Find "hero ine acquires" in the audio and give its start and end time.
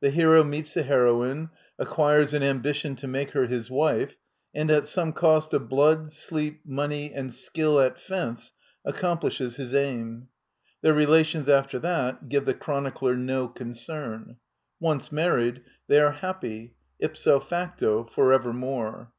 0.82-2.32